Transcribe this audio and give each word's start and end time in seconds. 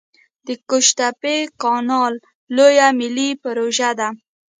د 0.45 0.47
قوش 0.69 0.87
تیپې 0.97 1.37
کانال 1.61 2.13
لویه 2.55 2.87
ملي 2.99 3.29
پروژه 3.43 3.89
ده 3.99 4.09